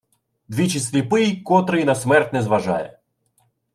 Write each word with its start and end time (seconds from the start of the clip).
Двічі 0.47 0.79
сліпий, 0.79 1.41
котрий 1.41 1.85
на 1.85 1.95
смерть 1.95 2.33
не 2.33 2.41
зважає. 2.41 2.97